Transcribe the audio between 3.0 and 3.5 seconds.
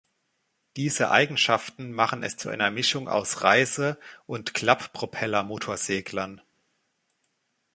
aus